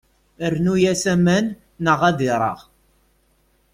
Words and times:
Rnu-as 0.53 1.03
aman 1.13 1.45
neɣ 1.85 1.99
ad 2.09 2.19
ireɣ. 2.29 2.59